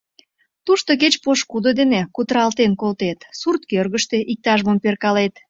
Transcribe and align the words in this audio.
Тушто 0.65 0.91
кеч 1.01 1.13
пошкудо 1.23 1.69
дене 1.79 2.01
кутыралтен 2.15 2.71
колтет, 2.81 3.19
сурткӧргыштӧ 3.39 4.17
иктаж-мом 4.31 4.77
перкалет. 4.83 5.33